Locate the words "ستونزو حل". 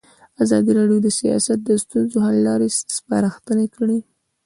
1.83-2.37